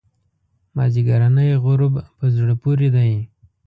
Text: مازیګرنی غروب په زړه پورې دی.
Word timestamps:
مازیګرنی 0.75 1.49
غروب 1.63 1.93
په 2.17 2.25
زړه 2.35 2.53
پورې 2.61 2.87
دی. 2.95 3.11